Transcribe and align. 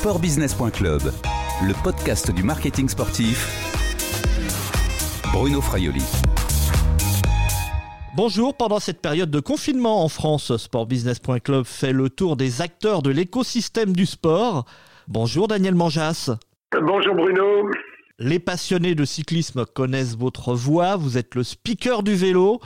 Sportbusiness.club, 0.00 1.02
le 1.62 1.82
podcast 1.84 2.30
du 2.34 2.42
marketing 2.42 2.88
sportif. 2.88 3.46
Bruno 5.30 5.60
Fraioli. 5.60 6.02
Bonjour, 8.16 8.56
pendant 8.56 8.80
cette 8.80 9.02
période 9.02 9.30
de 9.30 9.40
confinement 9.40 10.02
en 10.02 10.08
France, 10.08 10.56
Sportbusiness.club 10.56 11.66
fait 11.66 11.92
le 11.92 12.08
tour 12.08 12.36
des 12.38 12.62
acteurs 12.62 13.02
de 13.02 13.10
l'écosystème 13.10 13.92
du 13.92 14.06
sport. 14.06 14.64
Bonjour 15.06 15.48
Daniel 15.48 15.74
Manjas. 15.74 16.30
Bonjour 16.80 17.14
Bruno. 17.14 17.68
Les 18.18 18.38
passionnés 18.38 18.94
de 18.94 19.04
cyclisme 19.04 19.66
connaissent 19.66 20.16
votre 20.16 20.54
voix. 20.54 20.96
Vous 20.96 21.18
êtes 21.18 21.34
le 21.34 21.42
speaker 21.42 22.02
du 22.02 22.14
vélo. 22.14 22.60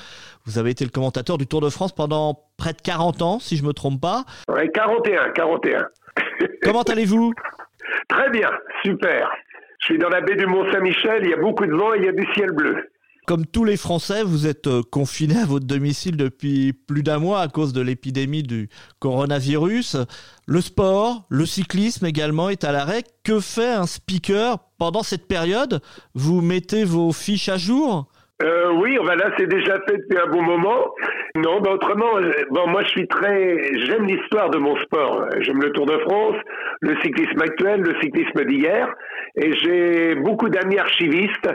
Vous 0.47 0.59
avez 0.59 0.71
été 0.71 0.85
le 0.85 0.91
commentateur 0.91 1.37
du 1.37 1.49
Tour 1.49 1.61
de 1.63 1.69
France 1.69 1.93
pendant 1.93 2.45
près 2.59 2.75
de 2.75 2.81
40 2.81 3.23
ans, 3.23 3.39
si 3.41 3.57
je 3.57 3.63
ne 3.63 3.69
me 3.69 3.73
trompe 3.73 4.01
pas. 4.01 4.25
Oui, 4.49 4.71
41, 4.73 5.33
41. 5.33 5.89
Comment 6.63 6.83
allez-vous? 6.83 7.33
Très 8.09 8.31
bien, 8.31 8.51
super. 8.83 9.31
Je 9.81 9.87
suis 9.87 9.99
dans 9.99 10.09
la 10.09 10.21
baie 10.21 10.37
du 10.37 10.47
Mont-Saint-Michel, 10.47 11.23
il 11.25 11.31
y 11.31 11.35
a 11.35 11.37
beaucoup 11.37 11.67
de 11.67 11.73
vent 11.73 11.95
et 11.95 11.99
il 11.99 12.05
y 12.05 12.09
a 12.09 12.13
du 12.13 12.27
ciel 12.35 12.53
bleu. 12.53 12.91
Comme 13.27 13.47
tous 13.47 13.65
les 13.65 13.79
Français, 13.79 14.23
vous 14.23 14.47
êtes 14.47 14.67
euh, 14.67 14.83
confiné 14.83 15.39
à 15.39 15.47
votre 15.47 15.67
domicile 15.67 16.19
depuis 16.19 16.75
plus 16.75 17.03
d'un 17.03 17.19
mois 17.19 17.41
à 17.41 17.49
cause 17.49 17.73
de 17.73 17.81
l'épidémie 17.81 18.43
du 18.43 18.69
coronavirus. 18.99 19.97
Le 20.47 20.61
sport, 20.61 21.25
le 21.31 21.47
cyclisme 21.47 22.05
également 22.05 22.51
est 22.51 22.65
à 22.65 22.73
l'arrêt. 22.73 23.03
Que 23.23 23.41
fait 23.41 23.73
un 23.73 23.87
speaker 23.87 24.59
pendant 24.77 25.03
cette 25.03 25.27
période? 25.27 25.81
Vous 26.15 26.43
mettez 26.43 26.85
vos 26.85 27.13
fiches 27.13 27.49
à 27.49 27.57
jour? 27.57 28.09
Euh, 28.43 28.73
oui, 28.81 28.99
ben 29.07 29.15
là 29.15 29.31
c'est 29.39 29.47
déjà 29.47 29.75
fait 29.89 29.97
depuis 29.97 30.19
un 30.19 30.27
bon 30.27 30.43
moment. 30.43 30.93
Non, 31.37 31.61
ben 31.61 31.73
autrement, 31.73 32.17
euh, 32.17 32.33
bon 32.51 32.67
moi 32.67 32.83
je 32.83 32.89
suis 32.89 33.07
très, 33.07 33.59
j'aime 33.87 34.07
l'histoire 34.07 34.51
de 34.51 34.59
mon 34.59 34.77
sport. 34.79 35.27
J'aime 35.41 35.61
le 35.63 35.71
Tour 35.71 35.87
de 35.87 35.99
France, 35.99 36.37
le 36.81 36.97
cyclisme 37.03 37.41
actuel, 37.41 37.83
le 37.83 37.95
cyclisme 38.01 38.45
d'hier, 38.45 38.93
et 39.37 39.53
j'ai 39.53 40.15
beaucoup 40.17 40.49
d'amis 40.49 40.79
archivistes 40.79 41.49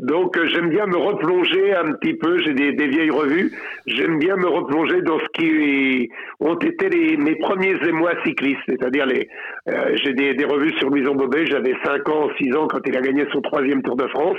donc 0.00 0.36
euh, 0.36 0.46
j'aime 0.48 0.70
bien 0.70 0.86
me 0.86 0.96
replonger 0.96 1.72
un 1.72 1.92
petit 1.92 2.14
peu, 2.14 2.38
j'ai 2.38 2.52
des, 2.52 2.72
vieilles 2.88 3.10
revues, 3.10 3.52
j'aime 3.86 4.18
bien 4.18 4.34
me 4.36 4.48
replonger 4.48 5.02
dans 5.02 5.18
ce 5.20 5.26
qui 5.34 6.10
ont 6.40 6.56
été 6.56 7.16
mes 7.16 7.36
premiers 7.36 7.76
émois 7.86 8.10
cyclistes, 8.24 8.60
c'est-à-dire 8.68 9.06
les 9.06 9.28
euh, 9.68 9.94
j'ai 10.02 10.12
des, 10.12 10.34
des, 10.34 10.44
revues 10.44 10.72
sur 10.78 10.90
Louison 10.90 11.14
Bobet, 11.14 11.46
j'avais 11.46 11.76
5 11.84 12.08
ans, 12.08 12.28
6 12.38 12.56
ans 12.56 12.66
quand 12.66 12.80
il 12.86 12.96
a 12.96 13.00
gagné 13.00 13.24
son 13.32 13.40
troisième 13.40 13.82
Tour 13.82 13.96
de 13.96 14.08
France. 14.08 14.38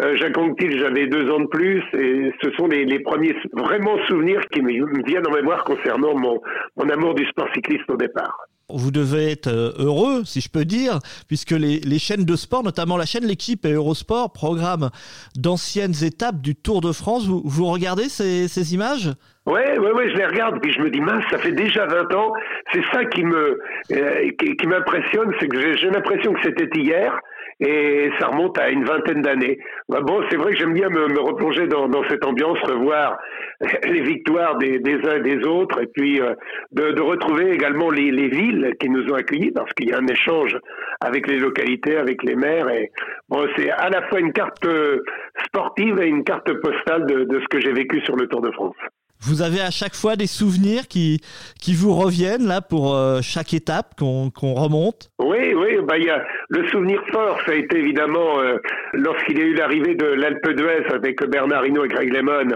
Euh, 0.00 0.16
Jacques 0.16 0.38
Anquetil, 0.38 0.78
j'avais 0.78 1.06
2 1.06 1.30
ans 1.30 1.40
de 1.40 1.46
plus, 1.46 1.82
et 1.92 2.32
ce 2.42 2.50
sont 2.52 2.66
les, 2.68 2.84
les 2.84 3.00
premiers 3.00 3.34
vraiment 3.52 3.98
souvenirs 4.08 4.40
qui 4.50 4.62
me 4.62 5.04
viennent 5.06 5.26
en 5.26 5.32
mémoire 5.32 5.64
concernant 5.64 6.16
mon, 6.18 6.40
mon 6.76 6.88
amour 6.88 7.14
du 7.14 7.26
sport 7.26 7.48
cycliste 7.54 7.90
au 7.90 7.96
départ 7.96 8.46
vous 8.74 8.90
devez 8.90 9.32
être 9.32 9.48
euh, 9.48 9.72
heureux, 9.78 10.22
si 10.24 10.40
je 10.40 10.48
peux 10.48 10.64
dire, 10.64 10.98
puisque 11.28 11.52
les, 11.52 11.98
chaînes 11.98 12.24
de 12.24 12.36
sport, 12.36 12.62
notamment 12.62 12.96
la 12.96 13.04
chaîne 13.04 13.24
L'équipe 13.24 13.64
et 13.66 13.72
Eurosport, 13.72 14.32
programment 14.32 14.90
d'anciennes 15.36 15.94
étapes 16.02 16.40
du 16.40 16.54
Tour 16.54 16.80
de 16.80 16.92
France. 16.92 17.26
Vous, 17.26 17.66
regardez 17.66 18.08
ces, 18.08 18.74
images? 18.74 19.10
Oui, 19.46 19.60
oui, 19.78 19.88
oui, 19.94 20.04
je 20.10 20.16
les 20.16 20.26
regarde, 20.26 20.60
puis 20.60 20.72
je 20.72 20.80
me 20.80 20.90
dis, 20.90 21.00
mince, 21.00 21.24
ça 21.30 21.38
fait 21.38 21.52
déjà 21.52 21.86
20 21.86 22.14
ans. 22.14 22.32
C'est 22.72 22.82
ça 22.92 23.04
qui 23.06 23.24
me 23.24 23.58
euh, 23.92 24.30
qui 24.38 24.66
m'impressionne, 24.66 25.32
c'est 25.40 25.48
que 25.48 25.76
j'ai 25.76 25.90
l'impression 25.90 26.32
que 26.32 26.40
c'était 26.42 26.68
hier 26.78 27.18
et 27.60 28.10
ça 28.18 28.28
remonte 28.28 28.58
à 28.58 28.70
une 28.70 28.84
vingtaine 28.84 29.20
d'années. 29.22 29.58
Bah 29.88 30.00
bon, 30.00 30.22
c'est 30.30 30.36
vrai 30.36 30.52
que 30.52 30.58
j'aime 30.58 30.72
bien 30.72 30.88
me, 30.88 31.08
me 31.08 31.20
replonger 31.20 31.66
dans, 31.66 31.88
dans, 31.88 32.02
cette 32.08 32.24
ambiance, 32.24 32.58
revoir 32.60 33.18
les 33.84 34.00
victoires 34.00 34.56
des, 34.58 34.78
des 34.78 34.96
uns 35.06 35.16
et 35.16 35.20
des 35.20 35.46
autres, 35.46 35.82
et 35.82 35.86
puis 35.86 36.20
euh, 36.20 36.34
de, 36.72 36.92
de, 36.92 37.02
retrouver 37.02 37.50
également 37.50 37.90
les, 37.90 38.10
les, 38.10 38.28
villes 38.28 38.72
qui 38.80 38.88
nous 38.88 39.04
ont 39.12 39.16
accueillis, 39.16 39.50
parce 39.50 39.72
qu'il 39.74 39.90
y 39.90 39.92
a 39.92 39.98
un 39.98 40.06
échange 40.06 40.56
avec 41.00 41.26
les 41.26 41.38
localités, 41.38 41.96
avec 41.96 42.22
les 42.22 42.34
maires, 42.34 42.68
et 42.70 42.90
bon, 43.28 43.46
c'est 43.56 43.70
à 43.70 43.90
la 43.90 44.02
fois 44.08 44.20
une 44.20 44.32
carte 44.32 44.64
euh, 44.64 45.02
sportive 45.46 46.00
et 46.00 46.06
une 46.06 46.24
carte 46.24 46.50
postale 46.60 47.06
de, 47.06 47.24
de 47.24 47.40
ce 47.40 47.48
que 47.48 47.60
j'ai 47.60 47.72
vécu 47.72 48.00
sur 48.00 48.16
le 48.16 48.26
Tour 48.26 48.40
de 48.40 48.50
France. 48.52 48.76
Vous 49.22 49.42
avez 49.42 49.60
à 49.60 49.70
chaque 49.70 49.94
fois 49.94 50.16
des 50.16 50.26
souvenirs 50.26 50.88
qui, 50.88 51.20
qui 51.60 51.74
vous 51.74 51.94
reviennent 51.94 52.46
là 52.46 52.62
pour 52.62 52.94
euh, 52.94 53.20
chaque 53.22 53.52
étape 53.52 53.94
qu'on 53.98 54.54
remonte? 54.54 55.10
Oui, 55.18 55.52
oui, 55.54 55.76
bah, 55.86 55.98
y 55.98 56.08
a, 56.08 56.24
le 56.48 56.66
souvenir 56.68 57.02
fort, 57.12 57.38
ça 57.44 57.52
a 57.52 57.54
été 57.54 57.78
évidemment 57.78 58.40
euh, 58.40 58.56
lorsqu'il 58.94 59.38
y 59.38 59.42
a 59.42 59.44
eu 59.44 59.54
l'arrivée 59.54 59.94
de 59.94 60.06
l'Alpe 60.06 60.48
d'Huez 60.56 60.86
avec 60.94 61.22
Bernard 61.28 61.66
Hinault 61.66 61.84
et 61.84 61.88
Greg 61.88 62.10
Lemon, 62.12 62.48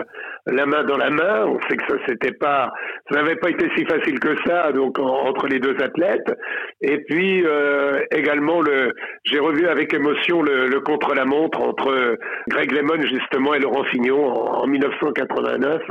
la 0.46 0.66
main 0.66 0.84
dans 0.84 0.96
la 0.96 1.10
main. 1.10 1.46
On 1.46 1.60
sait 1.68 1.76
que 1.76 1.84
ça 1.86 1.98
c'était 2.08 2.32
pas, 2.32 2.72
ça 3.10 3.20
n'avait 3.20 3.36
pas 3.36 3.50
été 3.50 3.68
si 3.76 3.84
facile 3.84 4.18
que 4.18 4.34
ça, 4.46 4.72
donc 4.72 4.98
entre 4.98 5.46
les 5.48 5.60
deux 5.60 5.76
athlètes. 5.82 6.32
Et 6.80 6.98
puis 7.04 7.44
euh, 7.44 8.00
également 8.10 8.62
le, 8.62 8.94
j'ai 9.24 9.38
revu 9.38 9.68
avec 9.68 9.92
émotion 9.92 10.42
le, 10.42 10.66
le 10.66 10.80
contre-la-montre 10.80 11.60
entre 11.60 12.16
Greg 12.48 12.72
Lemon 12.72 13.00
justement 13.02 13.52
et 13.52 13.58
Laurent 13.58 13.84
Fignon 13.84 14.26
en 14.26 14.66
1989 14.66 15.82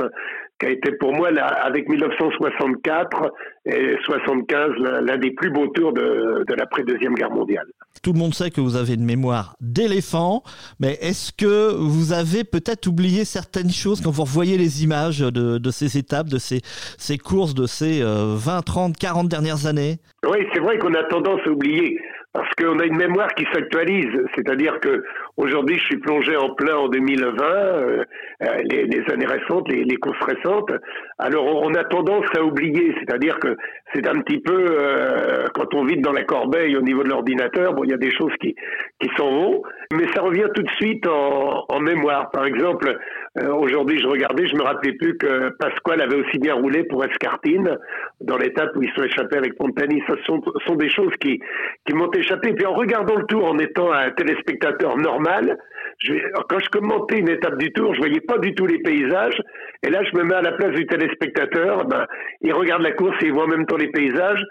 qui 0.64 0.70
a 0.70 0.72
été 0.72 0.92
pour 0.92 1.12
moi, 1.12 1.30
là, 1.30 1.46
avec 1.46 1.88
1964 1.88 3.32
et 3.66 3.96
75, 4.04 4.70
l'un 5.02 5.18
des 5.18 5.30
plus 5.32 5.50
beaux 5.50 5.68
tours 5.68 5.92
de, 5.92 6.44
de 6.46 6.54
l'après-deuxième 6.54 7.14
guerre 7.14 7.30
mondiale. 7.30 7.66
Tout 8.02 8.12
le 8.12 8.18
monde 8.18 8.34
sait 8.34 8.50
que 8.50 8.60
vous 8.60 8.76
avez 8.76 8.94
une 8.94 9.04
mémoire 9.04 9.54
d'éléphant, 9.60 10.42
mais 10.80 10.92
est-ce 11.00 11.32
que 11.32 11.74
vous 11.74 12.12
avez 12.12 12.44
peut-être 12.44 12.86
oublié 12.86 13.24
certaines 13.24 13.70
choses 13.70 14.00
quand 14.00 14.10
vous 14.10 14.24
revoyez 14.24 14.56
les 14.56 14.84
images 14.84 15.20
de, 15.20 15.58
de 15.58 15.70
ces 15.70 15.98
étapes, 15.98 16.28
de 16.28 16.38
ces, 16.38 16.60
ces 16.98 17.18
courses, 17.18 17.54
de 17.54 17.66
ces 17.66 18.02
20, 18.02 18.62
30, 18.62 18.96
40 18.96 19.28
dernières 19.28 19.66
années? 19.66 19.98
Oui, 20.26 20.38
c'est 20.52 20.60
vrai 20.60 20.78
qu'on 20.78 20.94
a 20.94 21.04
tendance 21.04 21.40
à 21.46 21.50
oublier 21.50 21.98
parce 22.34 22.50
qu'on 22.56 22.80
a 22.80 22.84
une 22.84 22.96
mémoire 22.96 23.28
qui 23.36 23.44
s'actualise. 23.52 24.10
C'est-à-dire 24.34 24.80
que 24.80 25.04
aujourd'hui, 25.36 25.78
je 25.78 25.84
suis 25.84 25.98
plongé 25.98 26.36
en 26.36 26.54
plein 26.54 26.76
en 26.76 26.88
2020, 26.88 27.44
euh, 27.44 28.04
euh, 28.42 28.46
les, 28.70 28.84
les, 28.86 29.12
années 29.12 29.26
récentes, 29.26 29.68
les, 29.68 29.84
les, 29.84 29.96
courses 29.96 30.22
récentes. 30.24 30.72
Alors, 31.18 31.44
on 31.62 31.74
a 31.74 31.84
tendance 31.84 32.26
à 32.36 32.42
oublier. 32.42 32.94
C'est-à-dire 32.98 33.38
que 33.38 33.56
c'est 33.92 34.06
un 34.06 34.20
petit 34.20 34.38
peu 34.40 34.66
euh, 34.70 35.46
quand 35.54 35.74
on 35.74 35.84
vit 35.84 36.00
dans 36.00 36.12
la 36.12 36.24
corbeille 36.24 36.76
au 36.76 36.82
niveau 36.82 37.02
de 37.02 37.08
l'ordinateur. 37.08 37.74
Bon, 37.74 37.84
il 37.84 37.90
y 37.90 37.94
a 37.94 37.98
des 37.98 38.12
choses 38.12 38.32
qui 38.40 38.54
qui 39.00 39.10
s'en 39.16 39.30
vont, 39.30 39.62
mais 39.92 40.06
ça 40.14 40.22
revient 40.22 40.46
tout 40.54 40.62
de 40.62 40.70
suite 40.70 41.06
en, 41.06 41.64
en 41.68 41.80
mémoire. 41.80 42.30
Par 42.30 42.46
exemple, 42.46 42.98
euh, 43.36 43.52
aujourd'hui, 43.52 43.98
je 44.00 44.06
regardais, 44.06 44.46
je 44.46 44.54
me 44.54 44.62
rappelais 44.62 44.92
plus 44.92 45.18
que 45.18 45.50
Pasquale 45.58 46.00
avait 46.00 46.16
aussi 46.16 46.38
bien 46.38 46.54
roulé 46.54 46.84
pour 46.84 47.04
Escartine 47.04 47.78
dans 48.20 48.36
l'étape 48.36 48.70
où 48.76 48.82
ils 48.82 48.92
sont 48.94 49.02
échappés 49.02 49.36
avec 49.36 49.56
Pontani. 49.56 50.00
Ce 50.06 50.14
sont, 50.24 50.40
sont 50.66 50.76
des 50.76 50.88
choses 50.88 51.12
qui, 51.20 51.40
qui 51.84 51.94
m'ont 51.94 52.10
échappé. 52.12 52.50
Et 52.50 52.54
puis 52.54 52.64
en 52.64 52.74
regardant 52.74 53.16
le 53.16 53.24
tour, 53.24 53.44
en 53.44 53.58
étant 53.58 53.92
un 53.92 54.10
téléspectateur 54.12 54.96
normal, 54.96 55.58
je, 55.98 56.14
quand 56.48 56.60
je 56.60 56.68
commentais 56.70 57.18
une 57.18 57.28
étape 57.28 57.58
du 57.58 57.72
tour, 57.72 57.92
je 57.94 57.98
voyais 57.98 58.20
pas 58.20 58.38
du 58.38 58.54
tout 58.54 58.66
les 58.66 58.78
paysages. 58.78 59.40
Et 59.82 59.90
là, 59.90 60.02
je 60.04 60.16
me 60.16 60.22
mets 60.22 60.36
à 60.36 60.42
la 60.42 60.52
place 60.52 60.72
du 60.72 60.86
téléspectateur. 60.86 61.86
Ben, 61.86 62.06
il 62.40 62.52
regarde 62.52 62.82
la 62.82 62.92
course 62.92 63.16
et 63.20 63.26
il 63.26 63.32
voit 63.32 63.44
en 63.44 63.48
même 63.48 63.66
temps 63.66 63.76
les 63.76 63.90
paysages. 63.90 64.44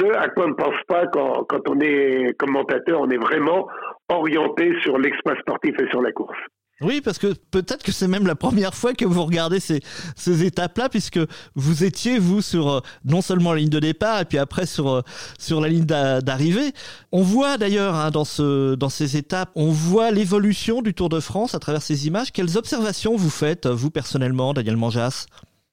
Ce 0.00 0.06
à 0.16 0.28
quoi 0.30 0.46
on 0.46 0.48
ne 0.48 0.54
pense 0.54 0.82
pas 0.88 1.06
quand, 1.06 1.44
quand 1.48 1.68
on 1.68 1.78
est 1.80 2.36
commentateur, 2.38 3.00
on 3.02 3.08
est 3.10 3.18
vraiment 3.18 3.68
orienté 4.08 4.72
sur 4.82 4.98
l'exploit 4.98 5.36
sportif 5.40 5.74
et 5.80 5.88
sur 5.90 6.02
la 6.02 6.10
course. 6.10 6.38
Oui, 6.82 7.00
parce 7.00 7.18
que 7.18 7.28
peut-être 7.50 7.82
que 7.82 7.90
c'est 7.90 8.06
même 8.06 8.26
la 8.26 8.34
première 8.34 8.74
fois 8.74 8.92
que 8.92 9.06
vous 9.06 9.24
regardez 9.24 9.60
ces, 9.60 9.80
ces 10.14 10.44
étapes-là, 10.44 10.90
puisque 10.90 11.18
vous 11.54 11.84
étiez, 11.84 12.18
vous, 12.18 12.42
sur 12.42 12.68
euh, 12.68 12.80
non 13.04 13.22
seulement 13.22 13.54
la 13.54 13.60
ligne 13.60 13.70
de 13.70 13.78
départ, 13.78 14.20
et 14.20 14.24
puis 14.26 14.36
après 14.36 14.66
sur, 14.66 14.90
euh, 14.90 15.02
sur 15.38 15.62
la 15.62 15.68
ligne 15.68 15.86
d'arrivée. 15.86 16.72
On 17.12 17.22
voit 17.22 17.56
d'ailleurs 17.56 17.94
hein, 17.94 18.10
dans, 18.10 18.26
ce, 18.26 18.74
dans 18.74 18.90
ces 18.90 19.16
étapes, 19.16 19.50
on 19.54 19.70
voit 19.70 20.10
l'évolution 20.10 20.82
du 20.82 20.92
Tour 20.92 21.08
de 21.08 21.20
France 21.20 21.54
à 21.54 21.58
travers 21.58 21.80
ces 21.80 22.06
images. 22.06 22.30
Quelles 22.30 22.58
observations 22.58 23.16
vous 23.16 23.30
faites, 23.30 23.66
vous 23.66 23.90
personnellement, 23.90 24.52
Daniel 24.52 24.76
Manjas? 24.76 25.26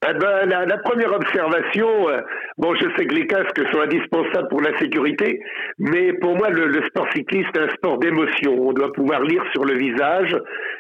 Eh 0.06 0.14
ben, 0.14 0.46
la, 0.46 0.78
première 0.80 1.14
observation, 1.14 1.88
euh, 2.10 2.22
bon, 2.58 2.76
je 2.76 2.86
sais 2.98 3.06
que 3.06 3.16
les 3.16 3.28
casques 3.28 3.62
sont 3.72 3.82
indispensables 3.82 4.48
pour 4.50 4.62
la 4.62 4.78
sécurité, 4.80 5.40
mais 5.80 6.14
pour 6.14 6.36
moi, 6.36 6.50
le, 6.50 6.82
sport 6.88 7.08
cycliste 7.14 7.56
est 7.56 7.60
un 7.60 7.70
sport 7.70 7.98
d'émotion. 8.00 8.56
On 8.60 8.74
doit 8.74 8.92
pouvoir 8.92 9.22
lire 9.22 9.44
sur 9.52 9.66
le 9.66 9.74
visage, 9.74 10.36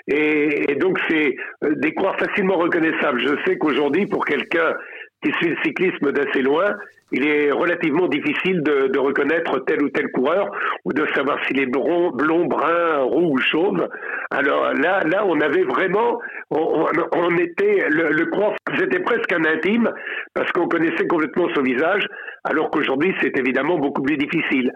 et, 0.08 0.72
et 0.72 0.75
donc 0.75 1.00
c'est 1.10 1.36
euh, 1.64 1.75
des 1.75 1.94
croix 1.94 2.16
facilement 2.18 2.58
reconnaissables. 2.58 3.20
Je 3.22 3.36
sais 3.46 3.58
qu'aujourd'hui, 3.58 4.06
pour 4.06 4.25
quelqu'un 4.25 4.75
qui 5.24 5.31
suit 5.34 5.50
le 5.50 5.58
cyclisme 5.64 6.12
d'assez 6.12 6.42
loin, 6.42 6.75
il 7.14 7.28
est 7.28 7.52
relativement 7.52 8.08
difficile 8.08 8.64
de, 8.64 8.88
de, 8.88 9.00
reconnaître 9.00 9.60
tel 9.66 9.84
ou 9.84 9.90
tel 9.90 10.12
coureur 10.12 10.50
ou 10.84 10.94
de 10.94 11.06
savoir 11.14 11.38
s'il 11.46 11.62
est 11.62 11.68
blond, 11.68 12.12
brun, 12.46 13.02
roux 13.02 13.36
ou 13.36 13.38
chauve. 13.38 13.88
Alors 14.31 14.74
là, 14.74 15.02
là, 15.06 15.24
on 15.28 15.40
avait 15.40 15.64
vraiment, 15.64 16.20
on, 16.50 16.88
on 17.12 17.38
était 17.38 17.86
le, 17.90 18.10
le 18.12 18.25
coureur, 18.25 18.56
c'était 18.80 19.00
presque 19.00 19.31
un 19.31 19.46
intime 19.46 19.92
parce 20.34 20.52
qu'on 20.54 20.68
connaissait 20.68 21.06
complètement 21.06 21.48
son 21.54 21.62
visage, 21.62 22.04
alors 22.44 22.72
qu'aujourd'hui 22.72 23.14
c'est 23.22 23.38
évidemment 23.38 23.78
beaucoup 23.78 24.02
plus 24.02 24.18
difficile. 24.18 24.74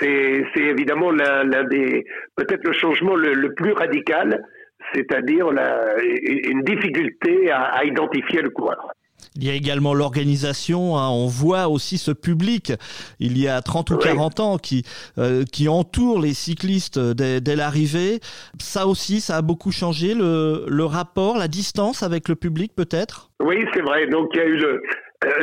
C'est, 0.00 0.42
évidemment 0.56 1.12
l'un 1.12 1.64
des, 1.64 2.04
peut-être 2.34 2.64
le 2.64 2.72
changement 2.72 3.14
le, 3.14 3.32
le 3.32 3.54
plus 3.54 3.72
radical, 3.72 4.44
c'est-à-dire 4.92 5.50
une 5.52 6.62
difficulté 6.62 7.48
à, 7.52 7.62
à 7.62 7.84
identifier 7.84 8.42
le 8.42 8.50
coureur. 8.50 8.95
Il 9.36 9.44
y 9.44 9.50
a 9.50 9.54
également 9.54 9.94
l'organisation. 9.94 10.96
Hein. 10.96 11.08
On 11.08 11.26
voit 11.26 11.68
aussi 11.68 11.98
ce 11.98 12.10
public, 12.10 12.72
il 13.20 13.38
y 13.38 13.48
a 13.48 13.60
30 13.62 13.90
ou 13.90 13.96
40 13.96 14.40
ans, 14.40 14.58
qui, 14.58 14.84
euh, 15.18 15.44
qui 15.44 15.68
entoure 15.68 16.20
les 16.20 16.34
cyclistes 16.34 16.98
dès, 16.98 17.40
dès 17.40 17.56
l'arrivée. 17.56 18.20
Ça 18.60 18.86
aussi, 18.86 19.20
ça 19.20 19.36
a 19.36 19.42
beaucoup 19.42 19.70
changé, 19.70 20.14
le, 20.14 20.64
le 20.68 20.84
rapport, 20.84 21.36
la 21.36 21.48
distance 21.48 22.02
avec 22.02 22.28
le 22.28 22.36
public 22.36 22.74
peut-être? 22.74 23.30
Oui, 23.40 23.56
c'est 23.74 23.82
vrai. 23.82 24.06
Donc 24.08 24.30
il 24.34 24.38
y 24.38 24.40
a 24.40 24.46
eu 24.46 24.56
le, 24.56 24.82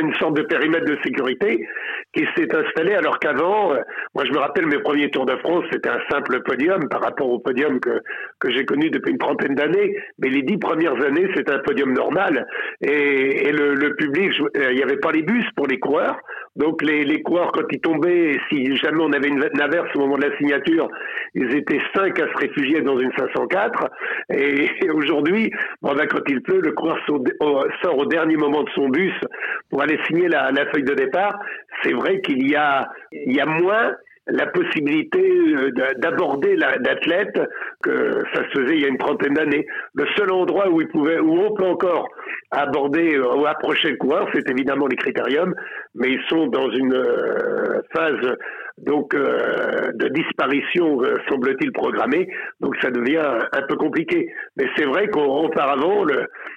une 0.00 0.14
sorte 0.14 0.36
de 0.36 0.42
périmètre 0.42 0.86
de 0.86 0.98
sécurité 1.02 1.66
qui 2.14 2.24
s'est 2.36 2.54
installé 2.54 2.94
alors 2.94 3.18
qu'avant, 3.18 3.72
euh, 3.72 3.80
moi 4.14 4.24
je 4.24 4.32
me 4.32 4.38
rappelle 4.38 4.66
mes 4.66 4.78
premiers 4.78 5.10
Tours 5.10 5.26
de 5.26 5.36
France, 5.36 5.64
c'était 5.72 5.88
un 5.88 6.00
simple 6.10 6.42
podium 6.42 6.88
par 6.88 7.02
rapport 7.02 7.28
au 7.28 7.38
podium 7.38 7.80
que, 7.80 8.00
que 8.38 8.50
j'ai 8.50 8.64
connu 8.64 8.90
depuis 8.90 9.12
une 9.12 9.18
trentaine 9.18 9.54
d'années, 9.54 9.96
mais 10.18 10.28
les 10.28 10.42
dix 10.42 10.58
premières 10.58 11.00
années 11.04 11.28
c'était 11.34 11.52
un 11.52 11.58
podium 11.58 11.92
normal. 11.92 12.46
Et, 12.80 13.48
et 13.48 13.52
le, 13.52 13.74
le, 13.74 13.94
public, 13.96 14.32
euh, 14.40 14.70
il 14.70 14.76
n'y 14.76 14.82
avait 14.82 14.98
pas 14.98 15.12
les 15.12 15.22
bus 15.22 15.46
pour 15.56 15.66
les 15.66 15.78
coureurs, 15.78 16.18
donc 16.56 16.82
les, 16.82 17.04
les 17.04 17.22
coureurs 17.22 17.50
quand 17.52 17.64
ils 17.70 17.80
tombaient, 17.80 18.38
si 18.48 18.76
jamais 18.76 19.02
on 19.02 19.12
avait 19.12 19.28
une 19.28 19.42
averse 19.60 19.88
au 19.96 20.00
moment 20.00 20.16
de 20.16 20.26
la 20.26 20.36
signature, 20.36 20.88
ils 21.34 21.54
étaient 21.56 21.80
cinq 21.94 22.18
à 22.20 22.28
se 22.32 22.36
réfugier 22.36 22.80
dans 22.80 22.98
une 22.98 23.12
504 23.16 23.90
et, 24.30 24.68
aujourd'hui, 24.90 25.50
bon 25.82 25.94
ben, 25.94 26.06
quand 26.06 26.22
il 26.28 26.40
pleut, 26.42 26.60
le 26.60 26.72
coureur 26.72 26.98
sort 27.82 27.98
au 27.98 28.06
dernier 28.06 28.36
moment 28.36 28.62
de 28.62 28.70
son 28.70 28.88
bus 28.88 29.14
pour 29.70 29.82
aller 29.82 29.98
signer 30.06 30.28
la, 30.28 30.52
la 30.52 30.66
feuille 30.66 30.84
de 30.84 30.94
départ. 30.94 31.38
C'est 31.82 31.92
vrai 31.92 32.20
qu'il 32.20 32.48
y 32.48 32.54
a, 32.54 32.88
il 33.12 33.34
y 33.34 33.40
a 33.40 33.46
moins 33.46 33.92
la 34.26 34.46
possibilité 34.46 35.20
euh, 35.20 35.70
d'aborder 35.98 36.56
l'athlète 36.56 37.38
que 37.82 38.22
ça 38.32 38.42
se 38.44 38.60
faisait 38.60 38.76
il 38.76 38.82
y 38.82 38.84
a 38.84 38.88
une 38.88 38.98
trentaine 38.98 39.34
d'années. 39.34 39.66
Le 39.94 40.06
seul 40.16 40.32
endroit 40.32 40.70
où, 40.70 40.80
il 40.80 40.88
pouvait, 40.88 41.18
où 41.18 41.32
on 41.32 41.54
peut 41.54 41.66
encore 41.66 42.08
aborder 42.50 43.16
euh, 43.16 43.36
ou 43.36 43.46
approcher 43.46 43.90
le 43.90 43.96
coureur, 43.96 44.28
c'est 44.32 44.48
évidemment 44.48 44.86
les 44.86 44.96
critériums, 44.96 45.54
mais 45.94 46.08
ils 46.08 46.22
sont 46.28 46.46
dans 46.46 46.70
une 46.70 46.94
euh, 46.94 47.82
phase 47.94 48.36
donc 48.78 49.14
de 49.14 50.08
disparition, 50.08 50.98
semble-t-il 51.28 51.70
programmée, 51.70 52.28
donc 52.58 52.74
ça 52.82 52.90
devient 52.90 53.22
un 53.52 53.62
peu 53.68 53.76
compliqué. 53.76 54.28
Mais 54.56 54.64
c'est 54.76 54.84
vrai 54.84 55.06
qu'auparavant, 55.06 56.04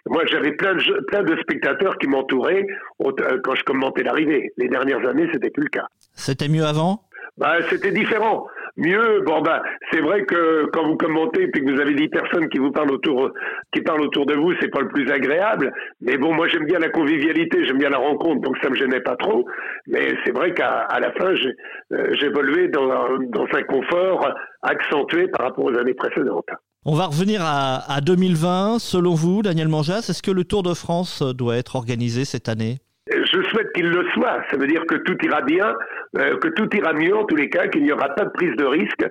moi 0.08 0.24
j'avais 0.26 0.54
plein 0.54 0.74
de, 0.74 1.06
plein 1.06 1.22
de 1.22 1.38
spectateurs 1.42 1.96
qui 2.00 2.08
m'entouraient 2.08 2.66
quand 2.98 3.54
je 3.54 3.64
commentais 3.66 4.02
l'arrivée. 4.02 4.52
Les 4.58 4.68
dernières 4.68 5.08
années, 5.08 5.30
c'était 5.32 5.52
plus 5.52 5.66
le 5.66 5.70
cas. 5.70 5.86
C'était 6.16 6.50
mieux 6.50 6.66
avant? 6.66 7.07
Bah, 7.38 7.58
c'était 7.70 7.92
différent. 7.92 8.48
Mieux, 8.78 9.22
bon 9.26 9.42
bah, 9.42 9.64
c'est 9.92 10.02
vrai 10.02 10.24
que 10.26 10.66
quand 10.72 10.86
vous 10.88 10.98
commentez 10.98 11.44
et 11.44 11.52
que 11.52 11.72
vous 11.72 11.82
avez 11.82 11.96
dix 11.96 12.10
personnes 12.10 12.48
qui 12.50 12.60
vous 12.60 12.72
parlent 12.72 12.92
autour, 12.92 13.32
qui 13.74 13.82
parlent 13.82 14.02
autour 14.02 14.28
de 14.28 14.36
vous, 14.36 14.54
c'est 14.62 14.70
pas 14.70 14.82
le 14.82 14.88
plus 14.88 15.10
agréable. 15.12 15.74
Mais 16.02 16.18
bon, 16.18 16.34
moi 16.34 16.48
j'aime 16.48 16.66
bien 16.66 16.78
la 16.78 16.90
convivialité, 16.90 17.66
j'aime 17.66 17.80
bien 17.80 17.90
la 17.90 17.98
rencontre, 17.98 18.42
donc 18.42 18.56
ça 18.62 18.70
me 18.70 18.76
gênait 18.76 19.02
pas 19.02 19.16
trop. 19.16 19.46
Mais 19.88 20.14
c'est 20.24 20.32
vrai 20.32 20.54
qu'à 20.54 20.88
la 21.00 21.12
fin, 21.14 21.34
euh, 21.34 22.14
j'évoluais 22.20 22.68
dans, 22.68 22.88
dans 23.30 23.48
un 23.52 23.64
confort 23.64 24.32
accentué 24.62 25.28
par 25.28 25.48
rapport 25.48 25.66
aux 25.66 25.78
années 25.78 25.96
précédentes. 25.96 26.50
On 26.86 26.94
va 26.94 27.06
revenir 27.08 27.42
à, 27.44 27.92
à 27.92 28.00
2020. 28.02 28.80
Selon 28.80 29.16
vous, 29.16 29.42
Daniel 29.42 29.68
Manjas, 29.68 30.08
est-ce 30.10 30.22
que 30.22 30.32
le 30.32 30.44
Tour 30.44 30.64
de 30.64 30.74
France 30.74 31.22
doit 31.22 31.58
être 31.58 31.76
organisé 31.76 32.26
cette 32.26 32.48
année? 32.48 32.78
Je 33.10 33.42
souhaite 33.50 33.72
qu'il 33.74 33.88
le 33.88 34.06
soit. 34.14 34.42
Ça 34.52 34.58
veut 34.58 34.68
dire 34.68 34.86
que 34.88 34.96
tout 34.96 35.18
ira 35.24 35.42
bien, 35.42 35.74
euh, 36.18 36.38
que 36.38 36.48
tout 36.50 36.70
ira 36.76 36.94
mieux 36.94 37.16
en 37.16 37.26
tous 37.26 37.36
les 37.36 37.50
cas, 37.50 37.68
qu'il 37.68 37.84
n'y 37.84 37.92
aura 37.92 38.10
pas 38.10 38.26
de 38.26 38.30
prise 38.30 38.56
de 38.56 38.66
risque. 38.66 39.06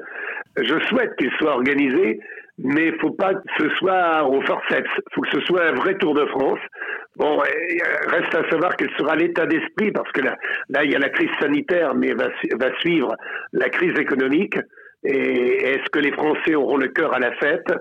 Je 0.56 0.78
souhaite 0.86 1.14
qu'il 1.16 1.30
soit 1.38 1.52
organisé, 1.52 2.20
mais 2.58 2.92
faut 3.00 3.10
pas 3.10 3.34
que 3.34 3.40
ce 3.58 3.68
soit 3.76 4.24
au 4.24 4.40
forceps. 4.42 4.90
Faut 5.14 5.20
que 5.22 5.30
ce 5.32 5.40
soit 5.42 5.66
un 5.66 5.74
vrai 5.74 5.96
Tour 5.98 6.14
de 6.14 6.24
France. 6.26 6.60
Bon, 7.16 7.38
reste 7.38 8.34
à 8.34 8.48
savoir 8.50 8.76
quel 8.76 8.90
sera 8.98 9.16
l'état 9.16 9.46
d'esprit, 9.46 9.90
parce 9.90 10.10
que 10.12 10.22
là, 10.22 10.36
là, 10.68 10.84
il 10.84 10.90
y 10.90 10.96
a 10.96 10.98
la 10.98 11.08
crise 11.08 11.30
sanitaire, 11.40 11.94
mais 11.94 12.12
va, 12.12 12.28
va 12.58 12.78
suivre 12.80 13.14
la 13.52 13.68
crise 13.68 13.98
économique. 13.98 14.58
Et 15.04 15.70
est-ce 15.70 15.88
que 15.90 15.98
les 15.98 16.12
Français 16.12 16.54
auront 16.54 16.76
le 16.78 16.88
cœur 16.88 17.14
à 17.14 17.18
la 17.18 17.32
fête? 17.32 17.72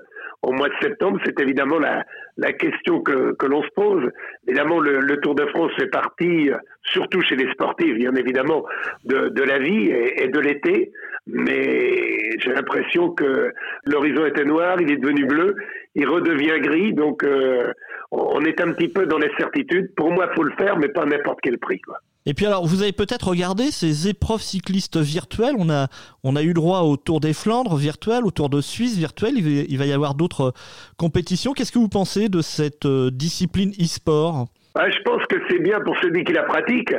Au 0.45 0.51
mois 0.51 0.69
de 0.69 0.75
septembre, 0.81 1.19
c'est 1.25 1.39
évidemment 1.39 1.79
la, 1.79 2.05
la 2.37 2.53
question 2.53 3.01
que, 3.01 3.33
que 3.33 3.45
l'on 3.47 3.63
se 3.63 3.69
pose. 3.75 4.11
Évidemment, 4.47 4.79
le, 4.79 5.19
Tour 5.21 5.33
de 5.35 5.45
France 5.47 5.71
fait 5.77 5.87
partie, 5.87 6.51
surtout 6.83 7.21
chez 7.21 7.35
les 7.35 7.51
sportifs, 7.51 7.95
bien 7.95 8.13
évidemment, 8.15 8.63
de, 9.05 9.29
de 9.29 9.43
la 9.43 9.57
vie 9.59 9.87
et, 9.87 10.23
et 10.23 10.27
de 10.27 10.39
l'été. 10.39 10.91
Mais 11.27 12.37
j'ai 12.37 12.53
l'impression 12.53 13.09
que 13.09 13.51
l'horizon 13.85 14.25
était 14.27 14.45
noir, 14.45 14.79
il 14.79 14.91
est 14.91 14.97
devenu 14.97 15.25
bleu, 15.25 15.55
il 15.95 16.07
redevient 16.07 16.59
gris. 16.59 16.93
Donc, 16.93 17.23
euh, 17.23 17.73
on 18.11 18.41
est 18.41 18.61
un 18.61 18.71
petit 18.73 18.89
peu 18.89 19.07
dans 19.07 19.17
l'incertitude. 19.17 19.95
Pour 19.95 20.11
moi, 20.11 20.27
il 20.29 20.35
faut 20.35 20.43
le 20.43 20.53
faire, 20.57 20.77
mais 20.77 20.89
pas 20.89 21.01
à 21.01 21.05
n'importe 21.05 21.39
quel 21.41 21.57
prix. 21.57 21.79
Quoi. 21.79 21.97
Et 22.27 22.33
puis 22.33 22.45
alors, 22.47 22.65
vous 22.65 22.81
avez 22.81 22.91
peut-être 22.91 23.27
regardé 23.27 23.65
ces 23.65 24.07
épreuves 24.07 24.41
cyclistes 24.41 24.97
virtuelles. 24.97 25.55
On 25.59 25.69
a, 25.69 25.87
on 26.23 26.35
a 26.35 26.41
eu 26.41 26.53
droit 26.53 26.79
au 26.79 26.97
Tour 26.97 27.19
des 27.19 27.33
Flandres 27.33 27.75
virtuel, 27.75 28.25
au 28.25 28.31
Tour 28.31 28.49
de 28.49 28.61
Suisse 28.61 28.97
virtuel. 28.97 29.33
Il 29.37 29.77
va, 29.77 29.85
y 29.85 29.93
avoir 29.93 30.15
d'autres 30.15 30.53
compétitions. 30.97 31.53
Qu'est-ce 31.53 31.71
que 31.71 31.79
vous 31.79 31.89
pensez 31.89 32.27
de 32.27 32.41
cette 32.41 32.85
euh, 32.85 33.11
discipline 33.11 33.71
e-sport? 33.79 34.47
Je 34.75 35.01
pense 35.03 35.23
que 35.27 35.37
c'est 35.49 35.59
bien 35.59 35.79
pour 35.79 35.95
celui 36.01 36.23
qui 36.25 36.33
la 36.33 36.43
pratique. 36.43 36.93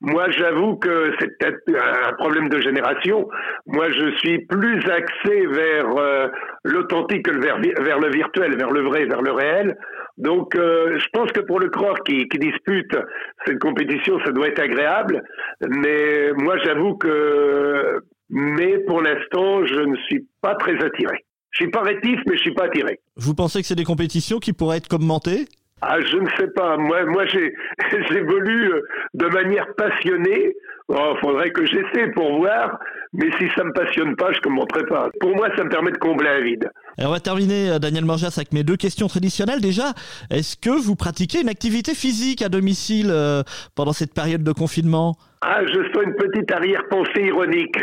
Moi, 0.00 0.30
j'avoue 0.32 0.76
que 0.76 1.12
c'est 1.18 1.38
peut-être 1.38 1.62
un 2.06 2.12
problème 2.14 2.48
de 2.48 2.60
génération. 2.60 3.28
Moi, 3.66 3.88
je 3.90 4.16
suis 4.18 4.44
plus 4.46 4.82
axé 4.90 5.46
vers 5.46 5.96
euh, 5.96 6.28
l'authentique 6.64 7.24
que 7.24 7.30
vers, 7.40 7.58
vers 7.80 8.00
le 8.00 8.10
virtuel, 8.10 8.56
vers 8.58 8.70
le 8.70 8.82
vrai, 8.82 9.06
vers 9.06 9.22
le 9.22 9.32
réel. 9.32 9.78
Donc, 10.22 10.54
euh, 10.54 10.98
je 11.00 11.06
pense 11.12 11.32
que 11.32 11.40
pour 11.40 11.58
le 11.58 11.68
croire 11.68 11.96
qui, 12.04 12.28
qui, 12.28 12.38
dispute 12.38 12.96
cette 13.44 13.58
compétition, 13.58 14.20
ça 14.24 14.30
doit 14.30 14.48
être 14.48 14.60
agréable. 14.60 15.20
Mais 15.68 16.32
moi, 16.36 16.56
j'avoue 16.64 16.94
que, 16.96 18.00
mais 18.30 18.78
pour 18.86 19.02
l'instant, 19.02 19.66
je 19.66 19.80
ne 19.80 19.96
suis 20.06 20.24
pas 20.40 20.54
très 20.54 20.74
attiré. 20.84 21.24
Je 21.50 21.64
suis 21.64 21.70
pas 21.72 21.82
rétif, 21.82 22.20
mais 22.26 22.36
je 22.36 22.40
suis 22.40 22.54
pas 22.54 22.66
attiré. 22.66 23.00
Vous 23.16 23.34
pensez 23.34 23.60
que 23.60 23.66
c'est 23.66 23.74
des 23.74 23.84
compétitions 23.84 24.38
qui 24.38 24.52
pourraient 24.52 24.76
être 24.76 24.88
commentées? 24.88 25.46
Ah, 25.80 26.00
je 26.00 26.16
ne 26.16 26.28
sais 26.38 26.48
pas. 26.54 26.76
Moi, 26.76 27.04
moi, 27.06 27.26
j'évolue 28.08 28.72
de 29.14 29.26
manière 29.26 29.74
passionnée. 29.74 30.54
Il 30.88 30.96
oh, 30.96 31.16
faudrait 31.20 31.50
que 31.50 31.66
j'essaie 31.66 32.12
pour 32.14 32.38
voir. 32.38 32.78
Mais 33.14 33.30
si 33.38 33.46
ça 33.54 33.62
me 33.62 33.72
passionne 33.72 34.16
pas, 34.16 34.32
je 34.32 34.40
commenterai 34.40 34.84
pas. 34.86 35.10
Pour 35.20 35.36
moi, 35.36 35.48
ça 35.54 35.64
me 35.64 35.68
permet 35.68 35.92
de 35.92 35.98
combler 35.98 36.28
un 36.28 36.40
vide. 36.40 36.70
Et 36.98 37.04
on 37.04 37.10
va 37.10 37.20
terminer, 37.20 37.70
euh, 37.70 37.78
Daniel 37.78 38.06
Manjas, 38.06 38.34
avec 38.36 38.52
mes 38.52 38.64
deux 38.64 38.76
questions 38.76 39.06
traditionnelles. 39.06 39.60
Déjà, 39.60 39.92
est-ce 40.30 40.56
que 40.56 40.70
vous 40.70 40.96
pratiquez 40.96 41.42
une 41.42 41.50
activité 41.50 41.94
physique 41.94 42.40
à 42.40 42.48
domicile 42.48 43.08
euh, 43.10 43.42
pendant 43.74 43.92
cette 43.92 44.14
période 44.14 44.42
de 44.42 44.52
confinement? 44.52 45.16
Ah, 45.42 45.60
je 45.66 45.74
sens 45.92 46.04
une 46.04 46.14
petite 46.14 46.50
arrière-pensée 46.52 47.24
ironique. 47.24 47.76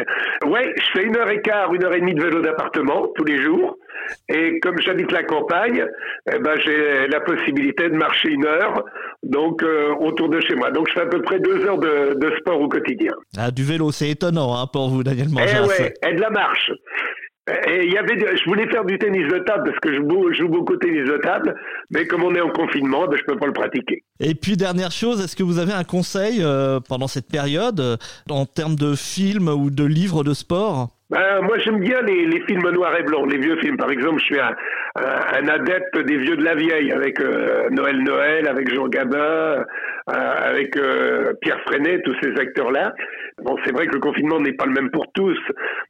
Ouais, 0.48 0.74
je 0.78 1.00
fais 1.00 1.06
une 1.06 1.16
heure 1.16 1.30
et 1.30 1.42
quart, 1.42 1.74
une 1.74 1.84
heure 1.84 1.94
et 1.94 2.00
demie 2.00 2.16
de 2.16 2.24
vélo 2.24 2.42
d'appartement 2.42 3.08
tous 3.16 3.26
les 3.26 3.44
jours. 3.44 3.78
Et 4.30 4.60
comme 4.60 4.80
j'habite 4.80 5.12
la 5.12 5.24
campagne, 5.24 5.86
eh 6.32 6.40
ben, 6.40 6.56
j'ai 6.64 7.08
la 7.08 7.20
possibilité 7.22 7.90
de 7.90 7.96
marcher 7.96 8.30
une 8.30 8.46
heure 8.46 8.84
donc 9.24 9.64
euh, 9.64 9.94
autour 10.00 10.30
de 10.30 10.40
chez 10.42 10.56
moi. 10.56 10.72
Donc 10.72 10.88
je 10.90 10.94
fais 10.94 11.02
à 11.02 11.08
peu 11.08 11.22
près 11.22 11.40
deux 11.40 11.66
heures 11.66 11.80
de, 11.80 12.18
de 12.20 12.36
sport 12.40 12.60
au 12.60 12.68
quotidien. 12.68 13.14
Ah, 13.38 13.52
du 13.52 13.64
vélo, 13.64 13.92
c'est 13.92 14.10
étonnant 14.10 14.56
hein, 14.56 14.68
pour 14.72 14.90
vous, 14.90 15.04
Daniel 15.04 15.30
Manjas. 15.30 15.64
Eh 15.64 15.68
ouais, 15.68 15.94
et 16.08 16.14
de 16.16 16.22
la 16.22 16.30
marche. 16.30 16.72
Et 17.68 17.86
il 17.86 17.94
y 17.94 17.98
avait, 17.98 18.16
je 18.20 18.44
voulais 18.46 18.68
faire 18.70 18.86
du 18.86 18.98
tennis 19.00 19.28
de 19.28 19.40
table 19.40 19.64
parce 19.66 19.80
que 19.80 19.92
je 19.92 20.38
joue, 20.38 20.48
beaucoup 20.48 20.76
de 20.76 20.80
tennis 20.80 21.08
de 21.08 21.18
table, 21.18 21.56
mais 21.90 22.06
comme 22.06 22.24
on 22.24 22.36
est 22.36 22.42
en 22.42 22.50
confinement, 22.50 23.08
ben, 23.08 23.18
je 23.18 23.24
peux 23.24 23.38
pas 23.38 23.48
le 23.48 23.54
pratiquer. 23.54 24.04
Et 24.20 24.36
puis 24.36 24.56
dernière 24.56 24.92
chose, 24.92 25.24
est-ce 25.24 25.36
que 25.36 25.44
vous 25.44 25.58
avez 25.58 25.74
un 25.74 25.84
conseil 25.84 26.40
euh, 26.42 26.80
pendant 26.80 27.08
cette 27.08 27.28
période 27.28 27.80
euh, 27.80 27.98
en 28.30 28.46
termes 28.46 28.76
de 28.76 28.94
films 28.96 29.48
ou 29.48 29.72
de 29.72 29.84
livres 29.84 30.24
de 30.24 30.34
sport? 30.34 30.90
Ben, 31.10 31.42
moi, 31.42 31.58
j'aime 31.58 31.80
bien 31.80 32.04
les, 32.04 32.28
les, 32.28 32.42
films 32.42 32.70
noirs 32.70 32.96
et 32.96 33.02
blancs, 33.02 33.32
les 33.32 33.40
vieux 33.40 33.58
films. 33.58 33.78
Par 33.78 33.90
exemple, 33.90 34.20
je 34.20 34.26
suis 34.26 34.40
un, 34.40 34.56
un, 34.96 35.48
adepte 35.48 35.98
des 36.06 36.18
vieux 36.18 36.38
de 36.38 36.44
la 36.44 36.54
vieille, 36.54 36.92
avec 36.92 37.20
euh, 37.20 37.68
Noël 37.72 38.04
Noël, 38.04 38.48
avec 38.48 38.72
Jean 38.72 38.88
Gabin, 38.88 39.18
euh, 39.18 39.64
avec 40.06 40.78
euh, 40.78 41.34
Pierre 41.42 41.60
Freinet, 41.62 42.04
tous 42.04 42.16
ces 42.22 42.40
acteurs-là. 42.40 42.94
Bon, 43.42 43.58
c'est 43.66 43.74
vrai 43.74 43.88
que 43.88 43.94
le 43.94 44.00
confinement 44.00 44.40
n'est 44.40 44.54
pas 44.54 44.66
le 44.66 44.74
même 44.74 44.92
pour 44.92 45.12
tous. 45.14 45.40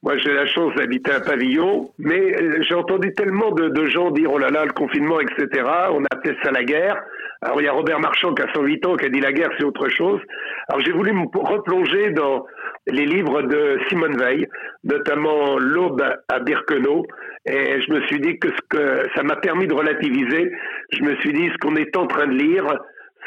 Moi, 0.03 0.15
j'ai 0.17 0.33
la 0.33 0.45
chance 0.45 0.73
d'habiter 0.75 1.11
un 1.11 1.19
pavillon, 1.19 1.89
mais 1.97 2.35
j'ai 2.61 2.75
entendu 2.75 3.13
tellement 3.13 3.51
de, 3.51 3.67
de, 3.67 3.85
gens 3.87 4.11
dire 4.11 4.31
oh 4.31 4.37
là 4.37 4.49
là, 4.49 4.63
le 4.63 4.71
confinement, 4.71 5.19
etc. 5.19 5.65
On 5.91 6.03
a 6.03 6.07
appelé 6.11 6.37
ça 6.43 6.51
la 6.51 6.63
guerre. 6.63 6.95
Alors, 7.41 7.61
il 7.61 7.65
y 7.65 7.67
a 7.67 7.71
Robert 7.71 7.99
Marchand 7.99 8.33
qui 8.33 8.41
a 8.41 8.53
108 8.53 8.85
ans 8.85 8.95
qui 8.95 9.05
a 9.05 9.09
dit 9.09 9.21
la 9.21 9.31
guerre, 9.31 9.49
c'est 9.57 9.63
autre 9.63 9.89
chose. 9.89 10.19
Alors, 10.67 10.81
j'ai 10.81 10.91
voulu 10.91 11.13
me 11.13 11.25
replonger 11.33 12.11
dans 12.11 12.45
les 12.91 13.05
livres 13.05 13.41
de 13.43 13.79
Simone 13.87 14.17
Veil, 14.17 14.47
notamment 14.83 15.57
L'Aube 15.57 16.03
à 16.27 16.39
Birkenau. 16.39 17.05
Et 17.45 17.81
je 17.81 17.91
me 17.93 18.01
suis 18.07 18.19
dit 18.19 18.37
que, 18.39 18.49
ce 18.49 18.61
que 18.69 19.09
ça 19.15 19.23
m'a 19.23 19.35
permis 19.37 19.67
de 19.67 19.73
relativiser. 19.73 20.51
Je 20.91 21.03
me 21.03 21.15
suis 21.17 21.33
dit, 21.33 21.49
ce 21.49 21.57
qu'on 21.57 21.75
est 21.75 21.95
en 21.97 22.07
train 22.07 22.27
de 22.27 22.33
lire, 22.37 22.65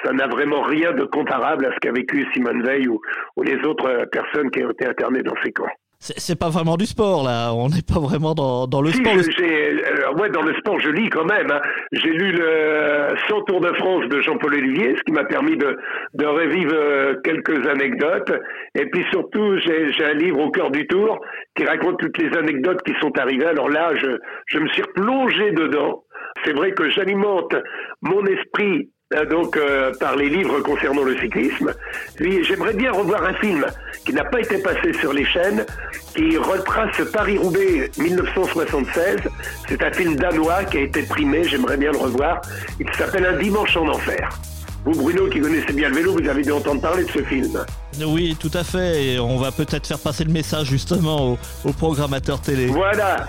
ça 0.04 0.12
n'a 0.12 0.26
vraiment 0.26 0.62
rien 0.62 0.92
de 0.92 1.04
comparable 1.04 1.66
à 1.66 1.72
ce 1.72 1.76
qu'a 1.80 1.92
vécu 1.92 2.26
Simone 2.32 2.62
Veil 2.62 2.88
ou, 2.88 3.00
ou 3.36 3.42
les 3.42 3.60
autres 3.64 4.06
personnes 4.10 4.50
qui 4.50 4.64
ont 4.64 4.70
été 4.70 4.86
internées 4.86 5.22
dans 5.22 5.36
ces 5.42 5.52
camps. 5.52 5.70
C'est 6.04 6.36
pas 6.36 6.48
vraiment 6.50 6.76
du 6.76 6.84
sport 6.86 7.22
là, 7.22 7.52
on 7.54 7.68
n'est 7.68 7.86
pas 7.86 8.00
vraiment 8.00 8.34
dans, 8.34 8.66
dans 8.66 8.82
le 8.82 8.90
Si, 8.90 8.96
sport. 8.96 9.14
Le- 9.14 9.22
euh, 9.22 10.12
ouais, 10.20 10.30
dans 10.30 10.42
le 10.42 10.52
sport, 10.56 10.80
je 10.80 10.90
lis 10.90 11.08
quand 11.10 11.24
même. 11.24 11.48
hein. 11.50 11.60
J'ai 11.92 12.10
lu 12.10 12.32
le 12.32 13.14
100 13.28 13.42
Tours 13.42 13.60
de 13.60 13.72
France 13.74 14.08
de 14.08 14.20
Jean-Paul 14.20 14.52
Olivier, 14.52 14.96
ce 14.96 15.02
qui 15.04 15.12
m'a 15.12 15.22
permis 15.24 15.56
de, 15.56 15.76
de 16.14 16.26
revivre 16.26 16.72
euh, 16.74 17.14
quelques 17.22 17.66
anecdotes. 17.68 18.32
Et 18.74 18.86
puis 18.86 19.04
surtout, 19.12 19.58
j'ai 19.58 20.04
un 20.04 20.14
livre 20.14 20.40
au 20.40 20.50
cœur 20.50 20.72
du 20.72 20.88
tour 20.88 21.20
qui 21.54 21.64
raconte 21.64 21.98
toutes 22.00 22.18
les 22.18 22.36
anecdotes 22.36 22.82
qui 22.82 22.94
sont 23.00 23.16
arrivées. 23.18 23.46
Alors 23.46 23.68
là, 23.68 23.92
je, 23.94 24.08
je 24.46 24.58
me 24.58 24.66
suis 24.70 24.82
replongé 24.82 25.52
dedans. 25.52 26.02
C'est 26.44 26.52
vrai 26.56 26.72
que 26.72 26.90
j'alimente 26.90 27.54
mon 28.00 28.24
esprit 28.26 28.90
donc 29.30 29.56
euh, 29.56 29.92
par 30.00 30.16
les 30.16 30.28
livres 30.28 30.60
concernant 30.60 31.02
le 31.02 31.16
cyclisme. 31.18 31.72
Puis 32.16 32.44
j'aimerais 32.44 32.74
bien 32.74 32.92
revoir 32.92 33.24
un 33.24 33.34
film 33.34 33.64
qui 34.04 34.12
n'a 34.12 34.24
pas 34.24 34.40
été 34.40 34.58
passé 34.58 34.92
sur 35.00 35.12
les 35.12 35.24
chaînes, 35.24 35.64
qui 36.14 36.36
retrace 36.36 36.96
Paris-Roubaix 37.12 37.90
1976. 37.98 39.18
C'est 39.68 39.82
un 39.82 39.92
film 39.92 40.16
danois 40.16 40.64
qui 40.64 40.78
a 40.78 40.80
été 40.80 41.02
primé, 41.02 41.44
j'aimerais 41.44 41.76
bien 41.76 41.92
le 41.92 41.98
revoir. 41.98 42.40
Il 42.80 42.86
s'appelle 42.94 43.26
Un 43.26 43.38
dimanche 43.38 43.76
en 43.76 43.88
enfer. 43.88 44.28
Vous, 44.84 45.00
Bruno, 45.00 45.28
qui 45.28 45.38
connaissez 45.40 45.72
bien 45.72 45.90
le 45.90 45.94
vélo, 45.94 46.16
vous 46.20 46.28
avez 46.28 46.42
dû 46.42 46.50
entendre 46.50 46.80
parler 46.80 47.04
de 47.04 47.10
ce 47.10 47.22
film. 47.22 47.64
Oui, 48.04 48.36
tout 48.38 48.50
à 48.52 48.64
fait. 48.64 49.04
Et 49.04 49.20
on 49.20 49.36
va 49.38 49.52
peut-être 49.52 49.86
faire 49.86 49.98
passer 50.00 50.24
le 50.24 50.32
message 50.32 50.66
justement 50.66 51.32
aux, 51.32 51.38
aux 51.64 51.72
programmateurs 51.72 52.40
télé. 52.40 52.66
Voilà. 52.66 53.28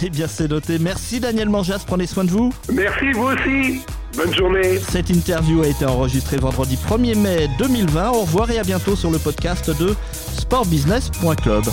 Eh 0.00 0.10
bien, 0.10 0.28
c'est 0.28 0.48
noté. 0.48 0.78
Merci 0.78 1.18
Daniel 1.18 1.48
Manjas, 1.48 1.82
prenez 1.86 2.06
soin 2.06 2.22
de 2.24 2.30
vous. 2.30 2.52
Merci, 2.72 3.10
vous 3.12 3.24
aussi. 3.24 3.82
Bonne 4.16 4.34
journée. 4.34 4.78
Cette 4.78 5.10
interview 5.10 5.62
a 5.62 5.68
été 5.68 5.86
enregistrée 5.86 6.36
vendredi 6.36 6.76
1er 6.76 7.16
mai 7.16 7.48
2020. 7.58 8.10
Au 8.10 8.20
revoir 8.22 8.50
et 8.50 8.58
à 8.58 8.62
bientôt 8.62 8.94
sur 8.94 9.10
le 9.10 9.18
podcast 9.18 9.70
de 9.70 9.94
sportbusiness.club. 10.38 11.64